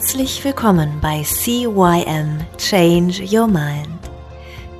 Herzlich 0.00 0.42
willkommen 0.44 0.98
bei 1.02 1.22
CYM 1.22 2.40
Change 2.56 3.22
Your 3.30 3.46
Mind. 3.46 4.00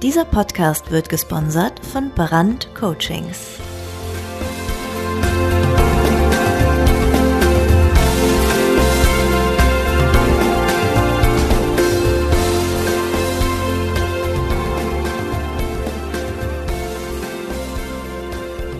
Dieser 0.02 0.24
Podcast 0.24 0.90
wird 0.90 1.10
gesponsert 1.10 1.78
von 1.84 2.10
Brand 2.14 2.74
Coachings. 2.74 3.58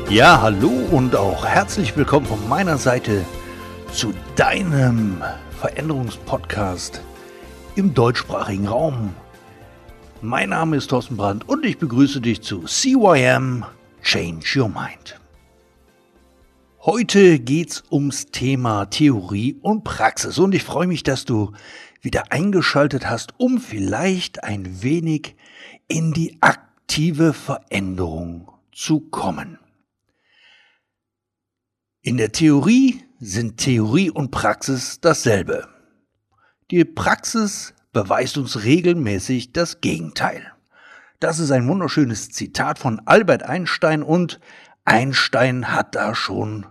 Ja, 0.09 0.41
hallo 0.41 0.71
und 0.91 1.15
auch 1.15 1.45
herzlich 1.45 1.95
willkommen 1.99 2.25
von 2.25 2.49
meiner 2.49 2.79
Seite 2.79 3.27
zu 3.93 4.15
deinem 4.37 5.23
Veränderungspodcast 5.61 7.03
im 7.77 7.93
deutschsprachigen 7.93 8.67
Raum. 8.67 9.15
Mein 10.23 10.49
Name 10.49 10.79
ist 10.79 10.89
Thorsten 10.89 11.19
Brandt 11.19 11.47
und 11.47 11.67
ich 11.67 11.77
begrüße 11.77 12.23
dich 12.23 12.41
zu 12.41 12.65
CYM 12.67 13.67
Change 14.03 14.59
Your 14.59 14.71
Mind. 14.71 15.21
Heute 16.81 17.39
geht's 17.39 17.85
ums 17.91 18.29
Thema 18.31 18.87
Theorie 18.87 19.59
und 19.61 19.85
Praxis 19.85 20.39
und 20.39 20.55
ich 20.55 20.63
freue 20.63 20.87
mich, 20.87 21.03
dass 21.03 21.27
du 21.27 21.53
wieder 22.01 22.33
eingeschaltet 22.33 23.11
hast, 23.11 23.35
um 23.37 23.59
vielleicht 23.59 24.43
ein 24.43 24.83
wenig 24.83 25.37
in 25.89 26.15
die 26.15 26.39
aktive 26.41 27.35
Veränderung 27.35 28.51
zu 28.73 29.01
kommen. 29.01 29.59
In 32.01 32.17
der 32.17 32.33
Theorie 32.33 33.05
sind 33.21 33.59
Theorie 33.59 34.11
und 34.11 34.31
Praxis 34.31 34.99
dasselbe. 35.01 35.69
Die 36.71 36.87
Praxis 36.87 37.75
beweist 37.93 38.39
uns 38.39 38.65
regelmäßig 38.65 39.53
das 39.53 39.83
Gegenteil. 39.83 40.53
Das 41.21 41.39
ist 41.39 41.51
ein 41.51 41.69
wunderschönes 41.69 42.31
Zitat 42.31 42.79
von 42.79 43.03
Albert 43.05 43.43
Einstein 43.43 44.03
und 44.03 44.41
Einstein 44.87 45.71
hat 45.71 45.95
da 45.95 46.15
schon 46.15 46.65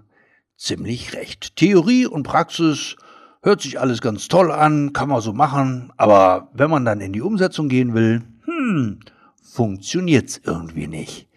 ziemlich 0.58 1.14
recht. 1.14 1.56
Theorie 1.56 2.08
und 2.08 2.24
Praxis 2.24 2.96
hört 3.44 3.62
sich 3.62 3.80
alles 3.80 4.02
ganz 4.02 4.28
toll 4.28 4.52
an, 4.52 4.92
kann 4.92 5.08
man 5.08 5.22
so 5.22 5.34
machen, 5.34 5.94
aber 5.98 6.50
wenn 6.54 6.72
man 6.72 6.84
dann 6.84 7.00
in 7.00 7.14
die 7.14 7.22
Umsetzung 7.22 7.70
gehen 7.70 7.94
will, 7.94 8.24
hm, 8.46 9.02
funktioniert's 9.44 10.42
irgendwie 10.44 10.88
nicht. 10.88 11.28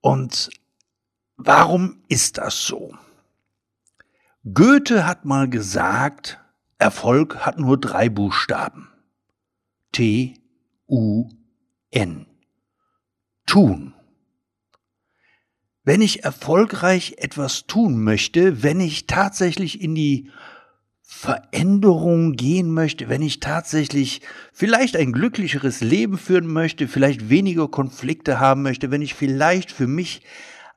Und 0.00 0.50
warum 1.36 2.02
ist 2.08 2.38
das 2.38 2.66
so? 2.66 2.92
Goethe 4.52 5.06
hat 5.06 5.24
mal 5.24 5.48
gesagt, 5.48 6.38
Erfolg 6.78 7.46
hat 7.46 7.58
nur 7.58 7.80
drei 7.80 8.10
Buchstaben. 8.10 8.90
T, 9.92 10.34
U, 10.86 11.30
N. 11.90 12.26
Tun. 13.46 13.94
Wenn 15.82 16.02
ich 16.02 16.24
erfolgreich 16.24 17.14
etwas 17.18 17.66
tun 17.66 18.04
möchte, 18.04 18.62
wenn 18.62 18.80
ich 18.80 19.06
tatsächlich 19.06 19.80
in 19.80 19.94
die 19.94 20.30
Veränderung 21.00 22.32
gehen 22.32 22.70
möchte, 22.70 23.08
wenn 23.08 23.22
ich 23.22 23.40
tatsächlich 23.40 24.20
vielleicht 24.52 24.96
ein 24.96 25.12
glücklicheres 25.12 25.80
Leben 25.80 26.18
führen 26.18 26.48
möchte, 26.48 26.86
vielleicht 26.86 27.30
weniger 27.30 27.68
Konflikte 27.68 28.40
haben 28.40 28.62
möchte, 28.62 28.90
wenn 28.90 29.00
ich 29.00 29.14
vielleicht 29.14 29.72
für 29.72 29.86
mich 29.86 30.20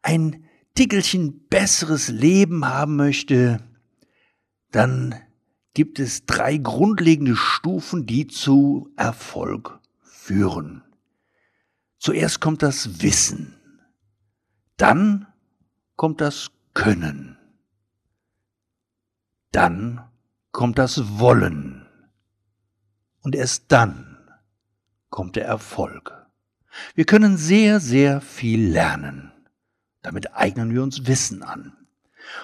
ein 0.03 0.46
Tickelchen 0.77 1.47
besseres 1.47 2.07
Leben 2.07 2.63
haben 2.67 2.97
möchte, 2.97 3.63
dann 4.69 5.15
gibt 5.73 5.97
es 5.97 6.27
drei 6.27 6.57
grundlegende 6.57 7.35
Stufen, 7.35 8.05
die 8.05 8.27
zu 8.27 8.93
Erfolg 8.95 9.79
führen. 10.03 10.83
Zuerst 11.97 12.41
kommt 12.41 12.61
das 12.61 13.01
Wissen, 13.01 13.55
dann 14.77 15.25
kommt 15.95 16.21
das 16.21 16.51
Können, 16.75 17.39
dann 19.51 20.07
kommt 20.51 20.77
das 20.77 21.17
Wollen 21.17 21.87
und 23.21 23.33
erst 23.33 23.63
dann 23.69 24.15
kommt 25.09 25.37
der 25.37 25.45
Erfolg. 25.45 26.27
Wir 26.93 27.05
können 27.05 27.35
sehr, 27.35 27.79
sehr 27.79 28.21
viel 28.21 28.69
lernen. 28.69 29.31
Damit 30.07 30.33
eignen 30.33 30.73
wir 30.73 30.83
uns 30.83 31.05
Wissen 31.05 31.43
an. 31.43 31.73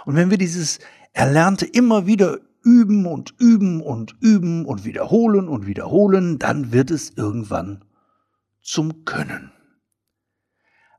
Und 0.04 0.18
wenn 0.18 0.30
wir 0.30 0.38
dieses 0.38 0.80
Erlernte 1.14 1.66
immer 1.66 2.06
wieder 2.06 2.40
üben 2.62 3.06
und 3.06 3.34
üben 3.40 3.80
und 3.80 4.16
üben 4.20 4.66
und 4.66 4.84
wiederholen 4.84 5.48
und 5.48 5.66
wiederholen, 5.66 6.40
dann 6.40 6.74
wird 6.74 6.92
es 6.92 7.12
irgendwann 7.16 7.86
zum 8.62 9.06
Können. 9.06 9.54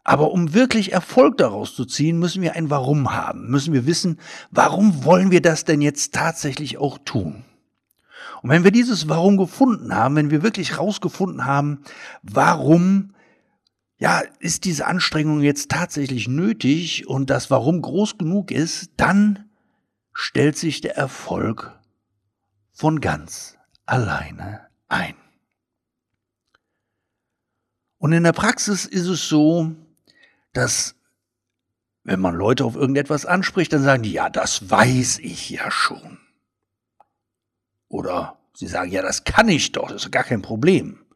Aber 0.05 0.33
um 0.33 0.55
wirklich 0.55 0.93
Erfolg 0.93 1.37
daraus 1.37 1.75
zu 1.75 1.85
ziehen, 1.85 2.19
müssen 2.19 2.41
wir 2.41 2.55
ein 2.55 2.71
Warum 2.71 3.13
haben, 3.13 3.51
müssen 3.51 3.75
wir 3.75 3.85
wissen, 3.85 4.19
warum 4.51 5.05
wollen 5.05 5.31
wir 5.31 5.43
das 5.43 5.67
denn 5.67 5.83
jetzt 5.83 6.15
tatsächlich 6.15 6.79
auch 6.79 6.97
tun? 7.05 7.45
Und 8.41 8.49
wenn 8.49 8.65
wir 8.65 8.71
dieses 8.71 9.07
Warum 9.11 9.37
gefunden 9.37 9.95
haben, 9.95 10.17
wenn 10.17 10.31
wir 10.31 10.43
wirklich 10.43 10.79
rausgefunden 10.79 11.45
haben, 11.45 11.81
warum 12.23 13.14
ja, 14.05 14.23
ist 14.39 14.67
diese 14.67 14.87
Anstrengung 14.87 15.41
jetzt 15.41 15.71
tatsächlich 15.71 16.29
nötig 16.29 17.07
und 17.07 17.31
das 17.31 17.51
Warum 17.51 17.81
groß 17.81 18.19
genug 18.19 18.51
ist, 18.51 18.91
dann 18.99 19.49
stellt 20.13 20.59
sich 20.59 20.83
der 20.83 20.95
Erfolg 20.95 21.73
von 22.71 23.01
ganz 23.01 23.57
alleine 23.87 24.69
ein. 24.89 25.15
Und 27.97 28.13
in 28.13 28.25
der 28.25 28.35
Praxis 28.35 28.85
ist 28.85 29.07
es 29.07 29.27
so, 29.27 29.75
dass 30.53 30.97
wenn 32.03 32.21
man 32.21 32.35
Leute 32.35 32.67
auf 32.67 32.77
irgendetwas 32.77 33.25
anspricht, 33.25 33.73
dann 33.73 33.85
sagen 33.85 34.03
die, 34.03 34.13
ja, 34.13 34.29
das 34.29 34.69
weiß 34.69 35.19
ich 35.21 35.49
ja 35.49 35.71
schon. 35.71 36.19
Oder 37.89 38.39
sie 38.53 38.67
sagen, 38.67 38.91
ja, 38.91 39.01
das 39.01 39.25
kann 39.25 39.49
ich 39.49 39.73
doch, 39.73 39.89
das 39.89 40.05
ist 40.05 40.13
gar 40.13 40.25
kein 40.25 40.43
Problem. 40.43 41.07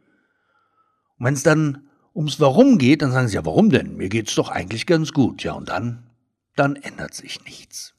Und 1.19 1.27
wenn 1.27 1.35
es 1.35 1.43
dann 1.43 1.88
ums 2.19 2.41
Warum 2.41 2.79
geht, 2.79 3.03
dann 3.03 3.13
sagen 3.13 3.29
sie, 3.29 3.37
ja, 3.37 3.47
warum 3.47 3.71
denn? 3.71 3.97
Mir 3.97 4.09
geht's 4.09 4.35
doch 4.35 4.49
eigentlich 4.49 4.87
ganz 4.87 5.13
gut. 5.13 5.45
Ja, 5.45 5.53
und 5.53 5.69
dann, 5.69 6.11
dann 6.57 6.75
ändert 6.75 7.15
sich 7.15 7.45
nichts. 7.45 7.95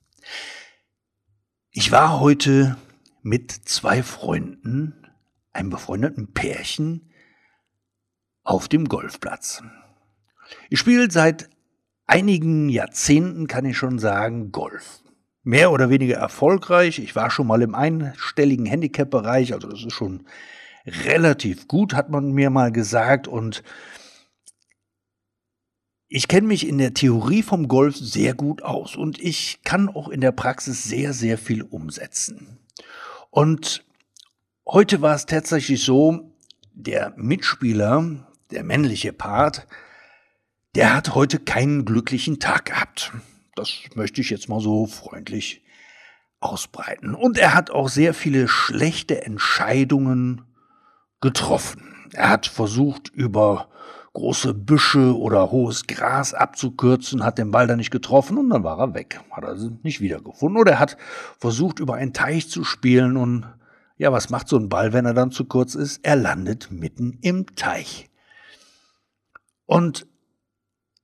Ich 1.71 1.93
war 1.93 2.19
heute 2.19 2.75
mit 3.21 3.51
zwei 3.51 4.03
Freunden, 4.03 5.07
einem 5.53 5.69
befreundeten 5.69 6.33
Pärchen, 6.33 7.13
auf 8.43 8.67
dem 8.67 8.89
Golfplatz. 8.89 9.63
Ich 10.69 10.79
spiele 10.79 11.09
seit 11.09 11.49
einigen 12.05 12.67
Jahrzehnten, 12.67 13.47
kann 13.47 13.63
ich 13.63 13.77
schon 13.77 13.99
sagen, 13.99 14.51
Golf. 14.51 15.01
Mehr 15.43 15.71
oder 15.71 15.89
weniger 15.89 16.17
erfolgreich. 16.17 16.99
Ich 16.99 17.15
war 17.15 17.31
schon 17.31 17.47
mal 17.47 17.61
im 17.61 17.73
einstelligen 17.73 18.65
Handicap-Bereich, 18.65 19.53
also 19.53 19.69
das 19.69 19.85
ist 19.85 19.93
schon 19.93 20.25
relativ 21.05 21.69
gut, 21.69 21.93
hat 21.93 22.09
man 22.09 22.33
mir 22.33 22.49
mal 22.49 22.73
gesagt. 22.73 23.29
Und 23.29 23.63
ich 26.09 26.27
kenne 26.27 26.47
mich 26.47 26.67
in 26.67 26.79
der 26.79 26.95
Theorie 26.95 27.43
vom 27.43 27.67
Golf 27.67 27.95
sehr 27.95 28.33
gut 28.33 28.63
aus 28.63 28.95
und 28.95 29.19
ich 29.19 29.59
kann 29.63 29.87
auch 29.87 30.09
in 30.09 30.21
der 30.21 30.31
Praxis 30.31 30.83
sehr, 30.83 31.13
sehr 31.13 31.37
viel 31.37 31.61
umsetzen. 31.61 32.57
Und 33.29 33.85
heute 34.67 35.01
war 35.01 35.15
es 35.15 35.27
tatsächlich 35.27 35.83
so, 35.83 36.33
der 36.73 37.13
Mitspieler, 37.15 38.27
der 38.49 38.63
männliche 38.63 39.13
Part, 39.13 39.67
der 40.73 40.95
hat 40.95 41.13
heute 41.13 41.39
keinen 41.39 41.85
glücklichen 41.85 42.39
Tag 42.39 42.65
gehabt. 42.65 43.11
Das 43.55 43.71
möchte 43.93 44.21
ich 44.21 44.31
jetzt 44.31 44.49
mal 44.49 44.61
so 44.61 44.87
freundlich 44.87 45.63
ausbreiten. 46.39 47.13
Und 47.13 47.37
er 47.37 47.53
hat 47.53 47.69
auch 47.69 47.89
sehr 47.89 48.15
viele 48.15 48.47
schlechte 48.47 49.25
Entscheidungen 49.25 50.41
getroffen. 51.21 52.07
Er 52.13 52.29
hat 52.29 52.47
versucht, 52.47 53.09
über 53.09 53.69
große 54.13 54.53
Büsche 54.53 55.17
oder 55.17 55.51
hohes 55.51 55.87
Gras 55.87 56.33
abzukürzen, 56.33 57.23
hat 57.23 57.37
den 57.37 57.51
Ball 57.51 57.67
dann 57.67 57.77
nicht 57.77 57.91
getroffen 57.91 58.37
und 58.37 58.49
dann 58.49 58.63
war 58.63 58.79
er 58.79 58.93
weg. 58.93 59.21
Hat 59.31 59.43
er 59.43 59.55
nicht 59.83 60.01
wiedergefunden. 60.01 60.59
Oder 60.59 60.73
er 60.73 60.79
hat 60.79 60.97
versucht, 61.37 61.79
über 61.79 61.95
einen 61.95 62.13
Teich 62.13 62.49
zu 62.49 62.63
spielen 62.63 63.17
und 63.17 63.45
ja, 63.97 64.11
was 64.13 64.29
macht 64.29 64.47
so 64.47 64.57
ein 64.57 64.69
Ball, 64.69 64.93
wenn 64.93 65.05
er 65.05 65.13
dann 65.13 65.31
zu 65.31 65.45
kurz 65.45 65.75
ist? 65.75 65.99
Er 66.03 66.15
landet 66.15 66.71
mitten 66.71 67.17
im 67.21 67.55
Teich. 67.55 68.09
Und 69.65 70.07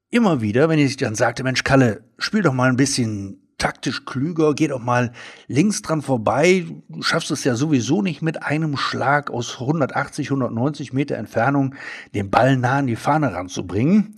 immer 0.09 0.41
wieder, 0.41 0.69
wenn 0.69 0.79
ich 0.79 0.97
dann 0.97 1.13
sagte, 1.13 1.43
Mensch, 1.43 1.63
Kalle, 1.63 2.05
spiel 2.17 2.41
doch 2.41 2.53
mal 2.53 2.69
ein 2.69 2.77
bisschen 2.77 3.44
taktisch 3.65 4.05
klüger, 4.05 4.53
geh 4.53 4.67
doch 4.67 4.79
mal 4.79 5.11
links 5.47 5.81
dran 5.81 6.03
vorbei. 6.03 6.67
Du 6.87 7.01
schaffst 7.01 7.31
es 7.31 7.43
ja 7.43 7.55
sowieso 7.55 8.03
nicht 8.03 8.21
mit 8.21 8.43
einem 8.43 8.77
Schlag 8.77 9.31
aus 9.31 9.59
180, 9.59 10.27
190 10.27 10.93
Meter 10.93 11.15
Entfernung 11.15 11.73
den 12.13 12.29
Ball 12.29 12.57
nah 12.57 12.77
an 12.77 12.85
die 12.85 12.95
Fahne 12.95 13.33
ranzubringen. 13.33 14.17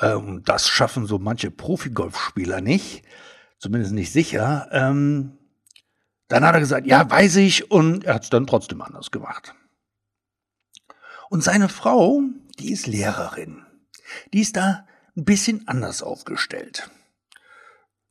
Ähm, 0.00 0.42
das 0.44 0.68
schaffen 0.68 1.06
so 1.06 1.20
manche 1.20 1.52
Profi-Golfspieler 1.52 2.60
nicht, 2.60 3.04
zumindest 3.58 3.92
nicht 3.92 4.10
sicher. 4.12 4.66
Ähm, 4.72 5.38
Dann 6.26 6.44
hat 6.44 6.54
er 6.54 6.60
gesagt, 6.60 6.84
ja, 6.88 7.08
weiß 7.08 7.36
ich, 7.36 7.70
und 7.70 8.04
er 8.04 8.14
hat 8.14 8.24
es 8.24 8.30
dann 8.30 8.48
trotzdem 8.48 8.82
anders 8.82 9.12
gemacht. 9.12 9.54
Und 11.30 11.44
seine 11.44 11.68
Frau, 11.68 12.20
die 12.58 12.72
ist 12.72 12.88
Lehrerin. 12.88 13.64
Die 14.32 14.40
ist 14.40 14.56
da 14.56 14.86
ein 15.16 15.24
bisschen 15.24 15.68
anders 15.68 16.02
aufgestellt. 16.02 16.90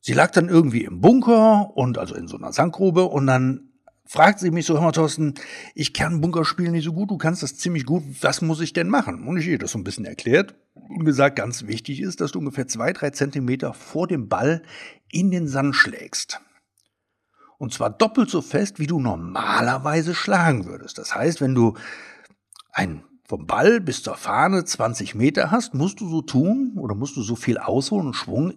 Sie 0.04 0.14
lag 0.14 0.32
dann 0.32 0.48
irgendwie 0.48 0.82
im 0.82 1.00
Bunker 1.00 1.76
und 1.76 1.96
also 1.96 2.16
in 2.16 2.26
so 2.26 2.36
einer 2.36 2.52
Sandgrube 2.52 3.04
und 3.04 3.28
dann 3.28 3.68
fragt 4.04 4.40
sie 4.40 4.50
mich 4.50 4.66
so, 4.66 4.74
hör 4.74 4.82
mal 4.82 4.90
Thorsten, 4.90 5.34
ich 5.76 5.94
kann 5.94 6.20
Bunkerspielen 6.20 6.72
nicht 6.72 6.84
so 6.84 6.92
gut, 6.92 7.08
du 7.08 7.18
kannst 7.18 7.44
das 7.44 7.56
ziemlich 7.56 7.86
gut, 7.86 8.02
was 8.20 8.42
muss 8.42 8.60
ich 8.60 8.72
denn 8.72 8.88
machen? 8.88 9.28
Und 9.28 9.36
ich 9.36 9.46
ihr 9.46 9.60
das 9.60 9.70
so 9.70 9.78
ein 9.78 9.84
bisschen 9.84 10.04
erklärt 10.04 10.56
und 10.74 11.04
gesagt, 11.04 11.36
ganz 11.36 11.68
wichtig 11.68 12.00
ist, 12.00 12.20
dass 12.20 12.32
du 12.32 12.40
ungefähr 12.40 12.66
zwei, 12.66 12.92
drei 12.92 13.10
Zentimeter 13.10 13.74
vor 13.74 14.08
dem 14.08 14.28
Ball 14.28 14.62
in 15.12 15.30
den 15.30 15.46
Sand 15.46 15.76
schlägst. 15.76 16.40
Und 17.58 17.72
zwar 17.72 17.90
doppelt 17.90 18.28
so 18.28 18.42
fest, 18.42 18.80
wie 18.80 18.88
du 18.88 18.98
normalerweise 18.98 20.16
schlagen 20.16 20.66
würdest. 20.66 20.98
Das 20.98 21.14
heißt, 21.14 21.40
wenn 21.40 21.54
du 21.54 21.74
ein 22.72 23.04
vom 23.24 23.46
Ball 23.46 23.80
bis 23.80 24.02
zur 24.02 24.16
Fahne 24.16 24.64
20 24.64 25.14
Meter 25.14 25.52
hast, 25.52 25.74
musst 25.74 26.00
du 26.00 26.08
so 26.08 26.22
tun 26.22 26.72
oder 26.76 26.96
musst 26.96 27.16
du 27.16 27.22
so 27.22 27.36
viel 27.36 27.56
ausholen 27.56 28.08
und 28.08 28.14
Schwung 28.14 28.54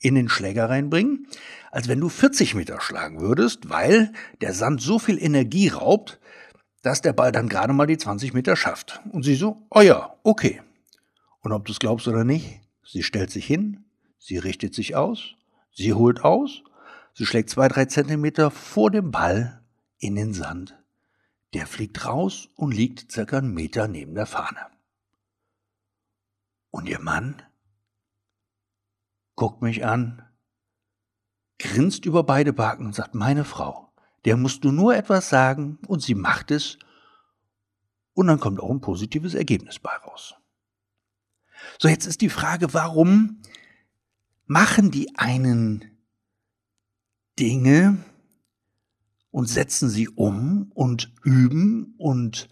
in 0.00 0.14
den 0.14 0.28
Schläger 0.28 0.68
reinbringen, 0.68 1.26
als 1.70 1.88
wenn 1.88 2.00
du 2.00 2.08
40 2.08 2.54
Meter 2.54 2.80
schlagen 2.80 3.20
würdest, 3.20 3.68
weil 3.68 4.12
der 4.40 4.54
Sand 4.54 4.80
so 4.80 4.98
viel 4.98 5.22
Energie 5.22 5.68
raubt, 5.68 6.18
dass 6.82 7.02
der 7.02 7.12
Ball 7.12 7.32
dann 7.32 7.48
gerade 7.48 7.72
mal 7.72 7.86
die 7.86 7.98
20 7.98 8.32
Meter 8.32 8.56
schafft. 8.56 9.00
Und 9.12 9.22
sie 9.22 9.34
so, 9.34 9.66
oh 9.70 9.82
ja, 9.82 10.14
okay. 10.22 10.62
Und 11.40 11.52
ob 11.52 11.66
du 11.66 11.72
es 11.72 11.78
glaubst 11.78 12.08
oder 12.08 12.24
nicht, 12.24 12.60
sie 12.84 13.02
stellt 13.02 13.30
sich 13.30 13.46
hin, 13.46 13.84
sie 14.18 14.38
richtet 14.38 14.74
sich 14.74 14.96
aus, 14.96 15.34
sie 15.72 15.92
holt 15.92 16.24
aus, 16.24 16.62
sie 17.14 17.26
schlägt 17.26 17.50
zwei, 17.50 17.68
drei 17.68 17.84
Zentimeter 17.84 18.50
vor 18.50 18.90
dem 18.90 19.10
Ball 19.10 19.62
in 19.98 20.16
den 20.16 20.32
Sand. 20.32 20.76
Der 21.52 21.66
fliegt 21.66 22.06
raus 22.06 22.48
und 22.56 22.72
liegt 22.72 23.12
circa 23.12 23.38
einen 23.38 23.52
Meter 23.52 23.88
neben 23.88 24.14
der 24.14 24.26
Fahne. 24.26 24.66
Und 26.70 26.88
ihr 26.88 27.00
Mann 27.00 27.42
guckt 29.40 29.62
mich 29.62 29.86
an, 29.86 30.22
grinst 31.58 32.04
über 32.04 32.24
beide 32.24 32.52
Backen 32.52 32.84
und 32.84 32.94
sagt, 32.94 33.14
meine 33.14 33.46
Frau, 33.46 33.90
der 34.26 34.36
musst 34.36 34.64
du 34.64 34.70
nur 34.70 34.94
etwas 34.94 35.30
sagen 35.30 35.78
und 35.86 36.02
sie 36.02 36.14
macht 36.14 36.50
es 36.50 36.78
und 38.12 38.26
dann 38.26 38.38
kommt 38.38 38.60
auch 38.60 38.68
ein 38.70 38.82
positives 38.82 39.32
Ergebnis 39.32 39.78
bei 39.78 39.96
raus. 39.96 40.34
So, 41.78 41.88
jetzt 41.88 42.04
ist 42.04 42.20
die 42.20 42.28
Frage, 42.28 42.74
warum 42.74 43.40
machen 44.44 44.90
die 44.90 45.16
einen 45.16 45.86
Dinge 47.38 47.96
und 49.30 49.48
setzen 49.48 49.88
sie 49.88 50.10
um 50.10 50.70
und 50.74 51.14
üben 51.24 51.94
und 51.96 52.50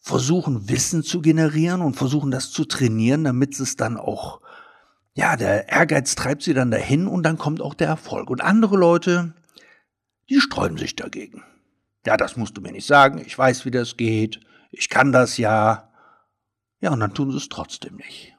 versuchen 0.00 0.68
Wissen 0.68 1.02
zu 1.02 1.20
generieren 1.22 1.80
und 1.80 1.96
versuchen 1.96 2.30
das 2.30 2.52
zu 2.52 2.66
trainieren, 2.66 3.24
damit 3.24 3.58
es 3.58 3.74
dann 3.74 3.96
auch 3.96 4.40
ja, 5.16 5.34
der 5.34 5.70
Ehrgeiz 5.70 6.14
treibt 6.14 6.42
sie 6.42 6.52
dann 6.52 6.70
dahin 6.70 7.08
und 7.08 7.22
dann 7.22 7.38
kommt 7.38 7.62
auch 7.62 7.72
der 7.72 7.88
Erfolg. 7.88 8.28
Und 8.28 8.42
andere 8.42 8.76
Leute, 8.76 9.32
die 10.28 10.40
sträuben 10.40 10.76
sich 10.76 10.94
dagegen. 10.94 11.42
Ja, 12.04 12.18
das 12.18 12.36
musst 12.36 12.56
du 12.56 12.60
mir 12.60 12.70
nicht 12.70 12.86
sagen, 12.86 13.18
ich 13.24 13.36
weiß, 13.36 13.64
wie 13.64 13.70
das 13.70 13.96
geht, 13.96 14.40
ich 14.70 14.90
kann 14.90 15.12
das 15.12 15.38
ja. 15.38 15.90
Ja, 16.80 16.92
und 16.92 17.00
dann 17.00 17.14
tun 17.14 17.30
sie 17.30 17.38
es 17.38 17.48
trotzdem 17.48 17.96
nicht. 17.96 18.36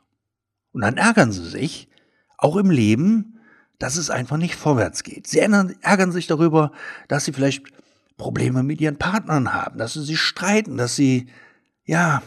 Und 0.71 0.81
dann 0.81 0.97
ärgern 0.97 1.31
sie 1.31 1.50
sich, 1.50 1.89
auch 2.38 2.56
im 2.56 2.69
Leben, 2.69 3.39
dass 3.80 3.97
es 3.97 4.12
einfach 4.12 4.38
nicht 4.38 4.56
vorwärts 4.56 5.01
geht. 5.01 5.25
Sie 5.25 5.39
ärgern 5.39 6.12
sich 6.12 6.27
darüber, 6.27 6.71
dass 7.07 7.25
sie 7.25 7.33
vielleicht 7.33 7.65
Probleme 8.18 8.62
mit 8.62 8.80
ihren 8.81 9.00
Partnern 9.00 9.51
haben, 9.51 9.80
dass 9.80 9.94
sie 9.94 10.03
sich 10.03 10.21
streiten, 10.21 10.77
dass 10.77 10.95
sie, 10.95 11.27
ja, 11.85 12.21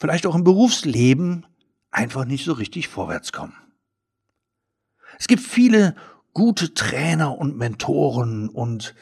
vielleicht 0.00 0.26
auch 0.26 0.34
im 0.34 0.44
Berufsleben 0.44 1.44
einfach 1.90 2.24
nicht 2.24 2.46
so 2.46 2.54
richtig 2.54 2.88
vorwärts 2.88 3.32
kommen. 3.32 3.54
Es 5.18 5.28
gibt 5.28 5.42
viele 5.42 5.94
gute 6.32 6.74
Trainer 6.74 7.38
und 7.38 7.56
Mentoren 7.56 8.48
und 8.48 8.94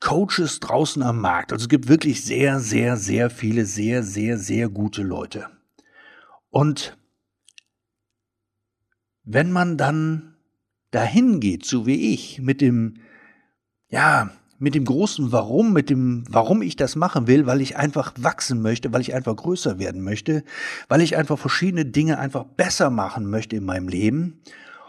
Coaches 0.00 0.60
draußen 0.60 1.02
am 1.02 1.20
Markt. 1.20 1.52
Also 1.52 1.64
es 1.64 1.68
gibt 1.68 1.88
wirklich 1.88 2.24
sehr, 2.24 2.58
sehr, 2.58 2.96
sehr 2.96 3.28
viele, 3.28 3.66
sehr, 3.66 4.02
sehr, 4.02 4.38
sehr 4.38 4.68
gute 4.70 5.02
Leute. 5.02 5.48
Und 6.48 6.96
wenn 9.24 9.52
man 9.52 9.76
dann 9.76 10.36
dahin 10.90 11.38
geht, 11.38 11.66
so 11.66 11.86
wie 11.86 12.14
ich, 12.14 12.40
mit 12.40 12.60
dem, 12.60 12.94
ja, 13.88 14.30
mit 14.58 14.74
dem 14.74 14.84
großen 14.84 15.32
Warum, 15.32 15.72
mit 15.72 15.88
dem, 15.88 16.24
warum 16.28 16.62
ich 16.62 16.76
das 16.76 16.96
machen 16.96 17.26
will, 17.26 17.46
weil 17.46 17.60
ich 17.60 17.76
einfach 17.76 18.12
wachsen 18.18 18.60
möchte, 18.62 18.92
weil 18.92 19.00
ich 19.00 19.14
einfach 19.14 19.36
größer 19.36 19.78
werden 19.78 20.02
möchte, 20.02 20.44
weil 20.88 21.00
ich 21.00 21.16
einfach 21.16 21.38
verschiedene 21.38 21.86
Dinge 21.86 22.18
einfach 22.18 22.44
besser 22.44 22.90
machen 22.90 23.28
möchte 23.28 23.56
in 23.56 23.64
meinem 23.64 23.88
Leben 23.88 24.40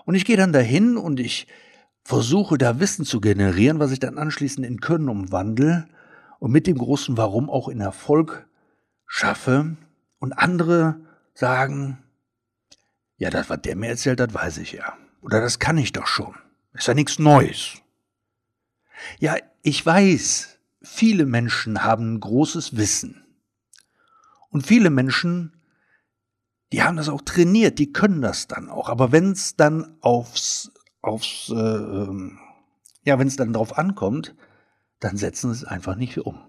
und 0.05 0.15
ich 0.15 0.25
gehe 0.25 0.37
dann 0.37 0.53
dahin 0.53 0.97
und 0.97 1.19
ich 1.19 1.47
versuche 2.03 2.57
da 2.57 2.79
Wissen 2.79 3.05
zu 3.05 3.21
generieren, 3.21 3.79
was 3.79 3.91
ich 3.91 3.99
dann 3.99 4.17
anschließend 4.17 4.65
in 4.65 4.81
Können 4.81 5.09
umwandle 5.09 5.87
und 6.39 6.51
mit 6.51 6.67
dem 6.67 6.77
großen 6.77 7.17
Warum 7.17 7.49
auch 7.49 7.67
in 7.67 7.79
Erfolg 7.79 8.47
schaffe. 9.05 9.77
Und 10.19 10.33
andere 10.33 11.01
sagen, 11.33 11.99
ja, 13.17 13.29
das, 13.29 13.49
was 13.49 13.61
der 13.61 13.75
mir 13.75 13.89
erzählt 13.89 14.21
hat, 14.21 14.33
weiß 14.33 14.57
ich 14.57 14.71
ja. 14.71 14.97
Oder 15.21 15.41
das 15.41 15.59
kann 15.59 15.77
ich 15.77 15.91
doch 15.91 16.07
schon. 16.07 16.35
Ist 16.73 16.87
ja 16.87 16.93
nichts 16.93 17.19
Neues. 17.19 17.81
Ja, 19.19 19.35
ich 19.61 19.85
weiß, 19.85 20.57
viele 20.81 21.25
Menschen 21.25 21.83
haben 21.83 22.19
großes 22.19 22.77
Wissen. 22.77 23.23
Und 24.49 24.65
viele 24.65 24.89
Menschen 24.89 25.60
die 26.71 26.81
haben 26.81 26.97
das 26.97 27.09
auch 27.09 27.21
trainiert, 27.21 27.79
die 27.79 27.91
können 27.91 28.21
das 28.21 28.47
dann 28.47 28.69
auch. 28.69 28.89
Aber 28.89 29.11
wenn 29.11 29.31
es 29.31 29.55
dann 29.55 29.97
aufs, 30.01 30.71
aufs, 31.01 31.49
äh, 31.49 31.53
ähm, 31.53 32.39
ja, 33.03 33.19
wenn 33.19 33.27
es 33.27 33.35
dann 33.35 33.53
drauf 33.53 33.77
ankommt, 33.77 34.35
dann 34.99 35.17
setzen 35.17 35.53
sie 35.53 35.63
es 35.63 35.65
einfach 35.65 35.95
nicht 35.95 36.17
um. 36.19 36.39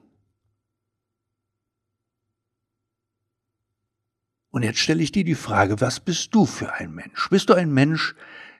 Und 4.50 4.62
jetzt 4.62 4.78
stelle 4.78 5.02
ich 5.02 5.12
dir 5.12 5.24
die 5.24 5.34
Frage, 5.34 5.80
was 5.80 5.98
bist 5.98 6.34
du 6.34 6.44
für 6.44 6.75
ein 6.75 6.94
Mensch? 6.94 7.28
Bist 7.30 7.48
du 7.48 7.54
ein 7.54 7.73
Mensch, 7.73 8.14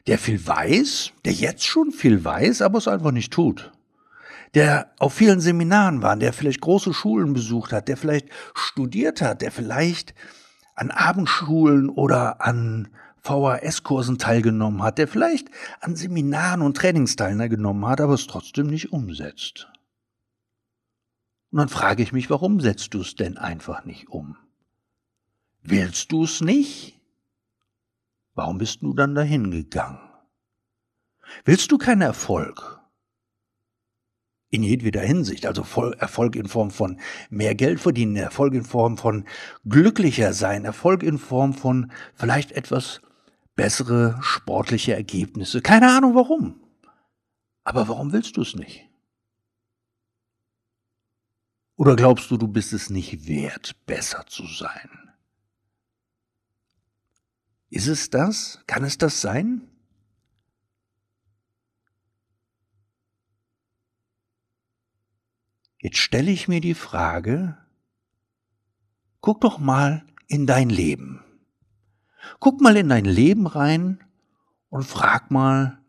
der 0.07 0.19
viel 0.19 0.45
weiß, 0.45 1.13
der 1.27 1.35
jetzt 1.35 1.67
schon 1.67 1.93
viel 1.93 2.25
weiß, 2.25 2.63
aber 2.63 2.79
es 2.79 2.89
einfach 2.89 3.13
nicht 3.13 3.33
tut? 3.33 3.73
Der 4.55 4.93
auf 4.99 5.15
vielen 5.15 5.41
Seminaren 5.41 6.03
war, 6.03 6.17
der 6.17 6.33
vielleicht 6.33 6.63
große 6.63 6.95
Schulen 6.95 7.35
besucht 7.35 7.73
hat, 7.73 7.89
der 7.89 7.99
vielleicht 7.99 8.29
studiert 8.55 9.21
hat, 9.21 9.43
der 9.43 9.53
vielleicht 9.53 10.15
an 10.75 10.91
Abendschulen 10.91 11.89
oder 11.89 12.41
an 12.41 12.89
VHS-Kursen 13.23 14.19
teilgenommen 14.19 14.83
hat, 14.83 14.99
der 14.99 15.07
vielleicht 15.07 15.49
an 15.81 15.95
Seminaren 15.95 16.63
und 16.63 16.77
Trainings 16.77 17.17
teilgenommen 17.17 17.87
hat, 17.87 18.01
aber 18.01 18.15
es 18.15 18.27
trotzdem 18.27 18.67
nicht 18.67 18.93
umsetzt. 18.93 19.69
Und 21.51 21.59
dann 21.59 21.69
frage 21.69 22.03
ich 22.03 22.13
mich, 22.13 22.31
warum 22.31 22.61
setzt 22.61 22.95
du 22.95 23.01
es 23.01 23.15
denn 23.15 23.37
einfach 23.37 23.85
nicht 23.85 24.09
um? 24.09 24.37
Willst 25.63 26.11
du 26.11 26.25
es 26.25 26.41
nicht? 26.41 26.99
Warum 28.35 28.59
bist 28.59 28.83
du 28.83 28.95
dann 28.95 29.15
dahin 29.15 29.51
gegangen? 29.51 30.01
Willst 31.45 31.71
du 31.71 31.79
keinen 31.79 32.03
Erfolg? 32.03 32.82
In 34.53 34.63
jedweder 34.63 35.01
Hinsicht. 35.01 35.47
Also 35.47 35.63
Erfolg 35.99 36.37
in 36.37 36.47
Form 36.47 36.71
von 36.71 37.01
mehr 37.31 37.55
Geld 37.55 37.81
verdienen, 37.81 38.17
Erfolg 38.17 38.55
in 38.55 38.65
Form 38.65 38.99
von 38.99 39.25
glücklicher 39.65 40.35
sein, 40.35 40.65
Erfolg 40.65 41.03
in 41.03 41.19
Form 41.19 41.55
von 41.55 41.91
vielleicht 42.15 42.53
etwas 42.53 43.01
bessere 43.57 44.19
sportliche 44.21 44.95
Ergebnisse. 44.95 45.63
Keine 45.63 45.91
Ahnung 45.91 46.15
warum. 46.15 46.61
Aber 47.65 47.89
warum 47.89 48.13
willst 48.13 48.37
du 48.37 48.43
es 48.43 48.55
nicht? 48.55 48.89
Oder 51.77 51.97
glaubst 51.97 52.31
du, 52.31 52.37
du 52.37 52.47
bist 52.47 52.75
es 52.75 52.91
nicht 52.91 53.27
wert, 53.27 53.75
besser 53.87 54.27
zu 54.27 54.47
sein? 54.47 54.91
Ist 57.71 57.87
es 57.87 58.11
das? 58.11 58.63
Kann 58.67 58.85
es 58.85 58.99
das 58.99 59.23
sein? 59.23 59.72
Jetzt 65.83 65.97
stelle 65.97 66.31
ich 66.31 66.47
mir 66.47 66.61
die 66.61 66.75
Frage, 66.75 67.59
guck 69.21 69.41
doch 69.41 69.59
mal 69.59 70.07
in 70.29 70.47
dein 70.47 70.71
Leben. 70.71 71.25
Guck 72.39 72.61
mal 72.61 72.77
in 72.77 72.89
dein 72.89 73.05
Leben 73.05 73.49
rein 73.49 73.99
und 74.69 74.85
frag 74.85 75.33
mal, 75.33 75.81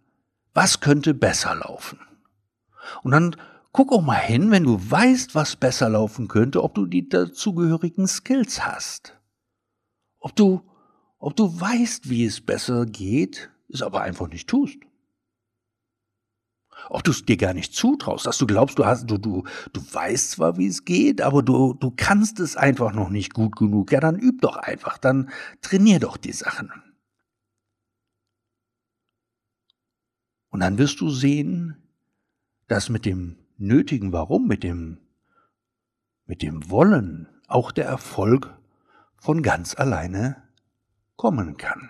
was 0.55 0.79
könnte 0.79 1.13
besser 1.13 1.53
laufen? 1.53 2.00
Und 3.03 3.12
dann 3.12 3.35
guck 3.71 3.91
auch 3.91 4.01
mal 4.01 4.15
hin, 4.15 4.50
wenn 4.50 4.63
du 4.63 4.79
weißt, 4.81 5.35
was 5.35 5.57
besser 5.57 5.89
laufen 5.89 6.27
könnte, 6.27 6.63
ob 6.63 6.73
du 6.73 6.88
die 6.88 7.07
dazugehörigen 7.07 8.07
Skills 8.07 8.65
hast. 8.65 9.15
Ob 10.17 10.35
du, 10.35 10.63
ob 11.19 11.35
du 11.35 11.62
weißt, 11.62 12.09
wie 12.09 12.25
es 12.25 12.41
besser 12.41 12.88
geht, 12.88 13.51
es 13.69 13.83
aber 13.83 14.01
einfach 14.01 14.27
nicht 14.27 14.50
tust. 14.50 14.79
Ob 16.89 17.03
du 17.03 17.11
es 17.11 17.25
dir 17.25 17.37
gar 17.37 17.53
nicht 17.53 17.73
zutraust, 17.73 18.25
dass 18.25 18.37
du 18.37 18.45
glaubst, 18.45 18.77
du 18.77 18.85
hast, 18.85 19.09
du, 19.09 19.17
du, 19.17 19.43
du 19.71 19.81
weißt 19.81 20.31
zwar, 20.31 20.57
wie 20.57 20.67
es 20.67 20.85
geht, 20.85 21.21
aber 21.21 21.41
du, 21.43 21.73
du 21.73 21.91
kannst 21.95 22.39
es 22.39 22.55
einfach 22.55 22.93
noch 22.93 23.09
nicht 23.09 23.33
gut 23.33 23.55
genug. 23.55 23.91
Ja, 23.91 23.99
dann 23.99 24.19
üb 24.19 24.41
doch 24.41 24.57
einfach, 24.57 24.97
dann 24.97 25.29
trainier 25.61 25.99
doch 25.99 26.17
die 26.17 26.33
Sachen. 26.33 26.71
Und 30.49 30.59
dann 30.59 30.77
wirst 30.77 31.01
du 31.01 31.09
sehen, 31.09 31.77
dass 32.67 32.89
mit 32.89 33.05
dem 33.05 33.37
nötigen 33.57 34.11
Warum, 34.11 34.47
mit 34.47 34.63
dem, 34.63 34.99
mit 36.25 36.41
dem 36.41 36.69
Wollen 36.69 37.27
auch 37.47 37.71
der 37.71 37.85
Erfolg 37.85 38.55
von 39.17 39.41
ganz 39.41 39.75
alleine 39.75 40.43
kommen 41.15 41.57
kann. 41.57 41.89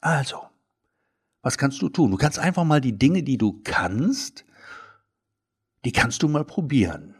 Also, 0.00 0.48
was 1.46 1.58
kannst 1.58 1.80
du 1.80 1.88
tun? 1.88 2.10
Du 2.10 2.16
kannst 2.16 2.40
einfach 2.40 2.64
mal 2.64 2.80
die 2.80 2.98
Dinge, 2.98 3.22
die 3.22 3.38
du 3.38 3.60
kannst, 3.62 4.44
die 5.84 5.92
kannst 5.92 6.24
du 6.24 6.28
mal 6.28 6.44
probieren. 6.44 7.14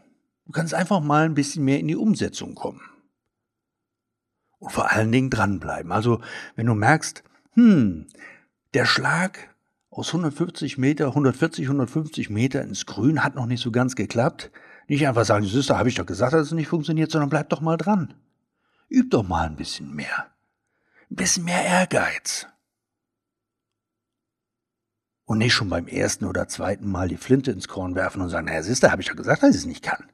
Du 0.45 0.51
kannst 0.51 0.73
einfach 0.73 0.99
mal 0.99 1.23
ein 1.23 1.33
bisschen 1.33 1.63
mehr 1.63 1.79
in 1.79 1.87
die 1.87 1.95
Umsetzung 1.95 2.53
kommen. 2.53 2.81
Und 4.59 4.73
vor 4.73 4.91
allen 4.91 5.13
Dingen 5.13 5.29
dranbleiben. 5.29 5.93
Also, 5.93 6.19
wenn 6.57 6.65
du 6.65 6.73
merkst, 6.73 7.23
hm, 7.53 8.07
der 8.73 8.83
Schlag 8.83 9.55
aus 9.89 10.09
150 10.09 10.77
Meter, 10.77 11.07
140, 11.07 11.63
150 11.63 12.29
Meter 12.29 12.61
ins 12.63 12.85
Grün 12.85 13.23
hat 13.23 13.35
noch 13.35 13.45
nicht 13.45 13.61
so 13.61 13.71
ganz 13.71 13.95
geklappt. 13.95 14.51
Nicht 14.89 15.07
einfach 15.07 15.23
sagen, 15.23 15.45
Süster, 15.45 15.77
habe 15.77 15.87
ich 15.87 15.95
doch 15.95 16.05
gesagt, 16.05 16.33
dass 16.33 16.47
es 16.47 16.51
nicht 16.51 16.67
funktioniert, 16.67 17.11
sondern 17.11 17.29
bleib 17.29 17.47
doch 17.47 17.61
mal 17.61 17.77
dran. 17.77 18.13
Üb 18.89 19.09
doch 19.09 19.25
mal 19.25 19.45
ein 19.45 19.55
bisschen 19.55 19.95
mehr. 19.95 20.27
Ein 21.09 21.15
bisschen 21.15 21.45
mehr 21.45 21.63
Ehrgeiz. 21.63 22.45
Und 25.27 25.39
nicht 25.39 25.53
schon 25.53 25.67
beim 25.67 25.87
ersten 25.87 26.23
oder 26.23 26.47
zweiten 26.47 26.89
Mal 26.89 27.09
die 27.09 27.17
Flinte 27.17 27.51
ins 27.51 27.67
Korn 27.67 27.95
werfen 27.95 28.21
und 28.21 28.29
sagen, 28.29 28.47
naja, 28.47 28.63
Sister, 28.63 28.91
habe 28.91 29.01
ich 29.01 29.09
doch 29.09 29.15
gesagt, 29.17 29.43
dass 29.43 29.49
ich 29.49 29.57
es 29.57 29.65
nicht 29.65 29.83
kann. 29.83 30.09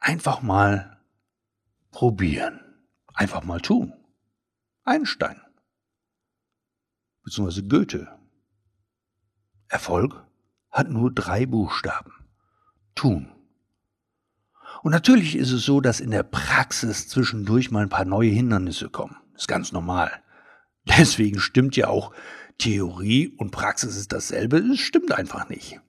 Einfach 0.00 0.42
mal 0.42 1.00
probieren. 1.92 2.60
Einfach 3.14 3.44
mal 3.44 3.60
tun. 3.60 3.94
Einstein. 4.82 5.40
Beziehungsweise 7.22 7.62
Goethe. 7.62 8.18
Erfolg 9.68 10.26
hat 10.72 10.90
nur 10.90 11.14
drei 11.14 11.46
Buchstaben. 11.46 12.12
Tun. 12.96 13.30
Und 14.82 14.90
natürlich 14.90 15.36
ist 15.36 15.52
es 15.52 15.64
so, 15.64 15.80
dass 15.80 16.00
in 16.00 16.10
der 16.10 16.24
Praxis 16.24 17.06
zwischendurch 17.06 17.70
mal 17.70 17.84
ein 17.84 17.88
paar 17.88 18.04
neue 18.04 18.30
Hindernisse 18.30 18.90
kommen. 18.90 19.16
Das 19.34 19.42
ist 19.42 19.48
ganz 19.48 19.70
normal. 19.70 20.24
Deswegen 20.98 21.38
stimmt 21.38 21.76
ja 21.76 21.88
auch 21.88 22.12
Theorie 22.58 23.28
und 23.36 23.50
Praxis 23.50 23.96
ist 23.96 24.12
dasselbe. 24.12 24.58
Es 24.58 24.80
stimmt 24.80 25.12
einfach 25.12 25.48
nicht. 25.48 25.80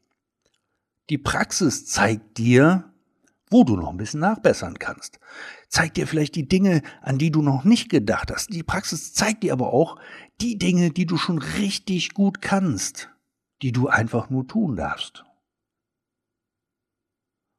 Die 1.10 1.18
Praxis 1.18 1.86
zeigt 1.86 2.38
dir, 2.38 2.92
wo 3.50 3.64
du 3.64 3.76
noch 3.76 3.90
ein 3.90 3.98
bisschen 3.98 4.20
nachbessern 4.20 4.78
kannst. 4.78 5.20
Zeigt 5.70 5.98
dir 5.98 6.06
vielleicht 6.06 6.36
die 6.36 6.48
Dinge, 6.48 6.84
an 7.02 7.18
die 7.18 7.32
du 7.32 7.42
noch 7.42 7.64
nicht 7.64 7.90
gedacht 7.90 8.32
hast. 8.32 8.54
Die 8.54 8.64
Praxis 8.64 9.14
zeigt 9.14 9.44
dir 9.44 9.54
aber 9.54 9.74
auch 9.74 10.00
die 10.42 10.58
Dinge, 10.58 10.92
die 10.92 11.08
du 11.08 11.18
schon 11.18 11.40
richtig 11.40 12.14
gut 12.14 12.42
kannst, 12.42 13.10
die 13.64 13.72
du 13.72 13.88
einfach 13.88 14.30
nur 14.30 14.48
tun 14.48 14.76
darfst. 14.76 15.24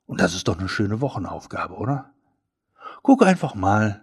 Und 0.06 0.20
das 0.20 0.34
ist 0.34 0.46
doch 0.46 0.58
eine 0.58 0.68
schöne 0.68 1.00
Wochenaufgabe, 1.00 1.74
oder? 1.74 2.12
Guck 3.02 3.24
einfach 3.24 3.54
mal, 3.54 4.02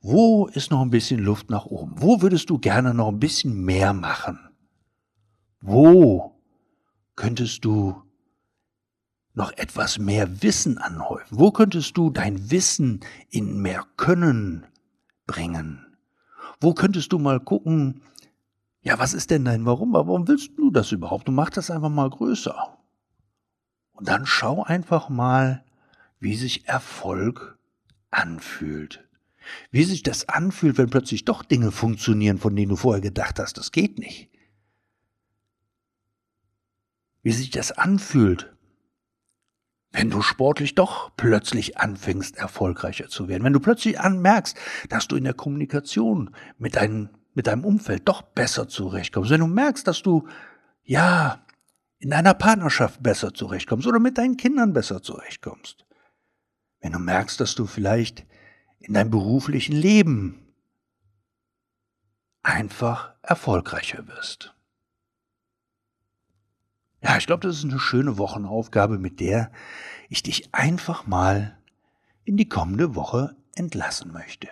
wo 0.00 0.46
ist 0.46 0.70
noch 0.70 0.80
ein 0.82 0.90
bisschen 0.90 1.20
Luft 1.20 1.50
nach 1.50 1.66
oben? 1.66 1.94
Wo 1.96 2.22
würdest 2.22 2.50
du 2.50 2.58
gerne 2.58 2.94
noch 2.94 3.08
ein 3.08 3.18
bisschen 3.18 3.64
mehr 3.64 3.92
machen? 3.92 4.38
Wo 5.60 6.40
könntest 7.16 7.64
du 7.64 8.00
noch 9.34 9.52
etwas 9.52 9.98
mehr 9.98 10.42
Wissen 10.42 10.78
anhäufen? 10.78 11.38
Wo 11.38 11.50
könntest 11.50 11.96
du 11.96 12.10
dein 12.10 12.50
Wissen 12.50 13.00
in 13.30 13.60
mehr 13.60 13.84
Können 13.96 14.66
bringen? 15.26 15.84
Wo 16.60 16.74
könntest 16.74 17.12
du 17.12 17.18
mal 17.18 17.40
gucken, 17.40 18.02
ja, 18.82 18.98
was 18.98 19.14
ist 19.14 19.30
denn 19.30 19.44
dein 19.44 19.66
Warum? 19.66 19.92
Warum 19.92 20.28
willst 20.28 20.52
du 20.56 20.70
das 20.70 20.92
überhaupt? 20.92 21.26
Du 21.26 21.32
machst 21.32 21.56
das 21.56 21.70
einfach 21.70 21.88
mal 21.88 22.08
größer. 22.08 22.78
Und 23.92 24.08
dann 24.08 24.26
schau 24.26 24.62
einfach 24.62 25.08
mal, 25.08 25.64
wie 26.20 26.36
sich 26.36 26.68
Erfolg 26.68 27.58
anfühlt. 28.10 29.07
Wie 29.70 29.84
sich 29.84 30.02
das 30.02 30.28
anfühlt, 30.28 30.78
wenn 30.78 30.90
plötzlich 30.90 31.24
doch 31.24 31.42
Dinge 31.42 31.70
funktionieren, 31.70 32.38
von 32.38 32.54
denen 32.54 32.70
du 32.70 32.76
vorher 32.76 33.00
gedacht 33.00 33.38
hast, 33.38 33.58
das 33.58 33.72
geht 33.72 33.98
nicht. 33.98 34.30
Wie 37.22 37.32
sich 37.32 37.50
das 37.50 37.72
anfühlt, 37.72 38.54
wenn 39.90 40.10
du 40.10 40.22
sportlich 40.22 40.74
doch 40.74 41.10
plötzlich 41.16 41.78
anfängst, 41.78 42.36
erfolgreicher 42.36 43.08
zu 43.08 43.28
werden. 43.28 43.44
Wenn 43.44 43.52
du 43.52 43.60
plötzlich 43.60 43.98
anmerkst, 44.00 44.56
dass 44.88 45.08
du 45.08 45.16
in 45.16 45.24
der 45.24 45.34
Kommunikation 45.34 46.34
mit, 46.58 46.76
dein, 46.76 47.10
mit 47.34 47.46
deinem 47.46 47.64
Umfeld 47.64 48.06
doch 48.06 48.22
besser 48.22 48.68
zurechtkommst. 48.68 49.30
Wenn 49.30 49.40
du 49.40 49.46
merkst, 49.46 49.86
dass 49.86 50.02
du, 50.02 50.28
ja, 50.84 51.44
in 51.98 52.10
deiner 52.10 52.34
Partnerschaft 52.34 53.02
besser 53.02 53.34
zurechtkommst 53.34 53.86
oder 53.86 53.98
mit 53.98 54.18
deinen 54.18 54.36
Kindern 54.36 54.72
besser 54.72 55.02
zurechtkommst. 55.02 55.84
Wenn 56.80 56.92
du 56.92 56.98
merkst, 56.98 57.40
dass 57.40 57.54
du 57.54 57.66
vielleicht 57.66 58.24
in 58.80 58.94
deinem 58.94 59.10
beruflichen 59.10 59.74
Leben 59.74 60.46
einfach 62.42 63.14
erfolgreicher 63.22 64.06
wirst. 64.08 64.54
Ja, 67.02 67.16
ich 67.16 67.26
glaube, 67.26 67.46
das 67.46 67.58
ist 67.58 67.64
eine 67.64 67.78
schöne 67.78 68.18
Wochenaufgabe, 68.18 68.98
mit 68.98 69.20
der 69.20 69.52
ich 70.08 70.22
dich 70.22 70.52
einfach 70.54 71.06
mal 71.06 71.58
in 72.24 72.36
die 72.36 72.48
kommende 72.48 72.94
Woche 72.94 73.36
entlassen 73.54 74.12
möchte. 74.12 74.48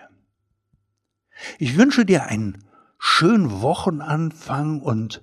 Ich 1.59 1.77
wünsche 1.77 2.05
dir 2.05 2.25
einen 2.25 2.63
schönen 2.97 3.61
Wochenanfang 3.61 4.81
und 4.81 5.21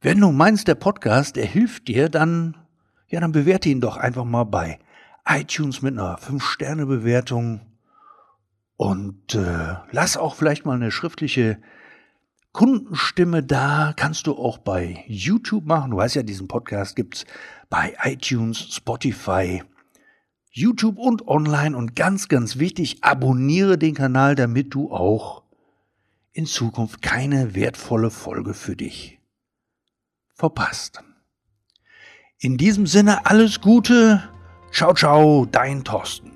wenn 0.00 0.20
du 0.20 0.30
meinst, 0.32 0.68
der 0.68 0.74
Podcast, 0.74 1.36
der 1.36 1.46
hilft 1.46 1.88
dir, 1.88 2.08
dann, 2.08 2.56
ja, 3.08 3.20
dann 3.20 3.32
bewerte 3.32 3.68
ihn 3.68 3.80
doch 3.80 3.96
einfach 3.96 4.24
mal 4.24 4.44
bei 4.44 4.78
iTunes 5.26 5.82
mit 5.82 5.94
einer 5.94 6.18
5-Sterne-Bewertung 6.18 7.60
und 8.76 9.34
äh, 9.34 9.76
lass 9.90 10.16
auch 10.16 10.34
vielleicht 10.34 10.66
mal 10.66 10.74
eine 10.74 10.90
schriftliche 10.90 11.60
Kundenstimme 12.52 13.42
da. 13.42 13.92
Kannst 13.96 14.26
du 14.26 14.36
auch 14.36 14.58
bei 14.58 15.04
YouTube 15.06 15.66
machen. 15.66 15.90
Du 15.90 15.96
weißt 15.96 16.14
ja, 16.14 16.22
diesen 16.22 16.48
Podcast 16.48 16.96
gibt's 16.96 17.24
bei 17.68 17.96
iTunes, 18.02 18.74
Spotify, 18.74 19.62
YouTube 20.50 20.98
und 20.98 21.26
online. 21.26 21.76
Und 21.76 21.96
ganz, 21.96 22.28
ganz 22.28 22.58
wichtig, 22.58 23.02
abonniere 23.02 23.78
den 23.78 23.94
Kanal, 23.94 24.34
damit 24.34 24.74
du 24.74 24.92
auch 24.92 25.42
in 26.32 26.46
Zukunft 26.46 27.00
keine 27.02 27.54
wertvolle 27.54 28.10
Folge 28.10 28.52
für 28.52 28.76
dich 28.76 29.18
verpasst. 30.34 31.02
In 32.38 32.58
diesem 32.58 32.86
Sinne 32.86 33.24
alles 33.24 33.62
Gute 33.62 34.22
Ciao, 34.76 34.92
ciao, 34.92 35.48
dein 35.50 35.82
Thorsten. 35.82 36.32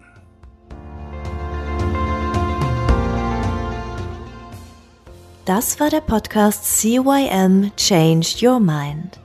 Das 5.45 5.79
war 5.79 5.91
der 5.91 6.01
Podcast 6.01 6.81
CYM 6.81 7.71
Changed 7.77 8.43
Your 8.43 8.59
Mind. 8.59 9.21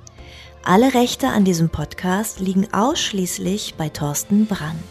Alle 0.65 0.93
Rechte 0.93 1.29
an 1.29 1.45
diesem 1.45 1.69
Podcast 1.69 2.41
liegen 2.41 2.67
ausschließlich 2.73 3.75
bei 3.77 3.87
Thorsten 3.87 4.47
Brandt. 4.47 4.83